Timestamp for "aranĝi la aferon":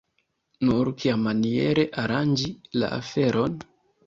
2.05-3.63